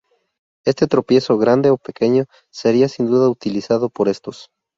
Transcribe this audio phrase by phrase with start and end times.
[0.65, 4.49] Este tropiezo, grande o pequeño, sería sin duda utilizado por estos.